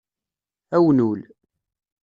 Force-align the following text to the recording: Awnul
Awnul 0.75 1.21